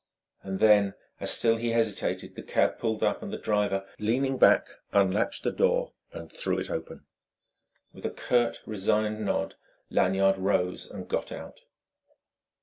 [0.41, 4.65] And then, as still he hesitated, the cab pulled up and the driver, leaning back,
[4.93, 7.05] unlatched the door and threw it open.
[7.93, 9.57] With a curt, resigned nod,
[9.91, 11.65] Lanyard rose and got out.